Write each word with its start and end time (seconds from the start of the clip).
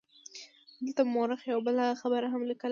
دغه 0.87 1.03
مورخ 1.13 1.41
یوه 1.51 1.63
بله 1.67 1.85
خبره 2.01 2.27
هم 2.33 2.41
لیکلې 2.49 2.63
ده. 2.67 2.69